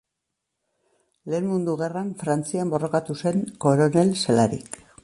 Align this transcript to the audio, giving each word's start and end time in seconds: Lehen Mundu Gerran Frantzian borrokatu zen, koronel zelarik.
Lehen 1.33 1.45
Mundu 1.51 1.75
Gerran 1.83 2.11
Frantzian 2.25 2.75
borrokatu 2.75 3.21
zen, 3.25 3.49
koronel 3.67 4.17
zelarik. 4.25 4.87